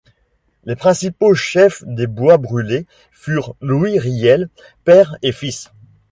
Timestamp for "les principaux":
0.65-1.35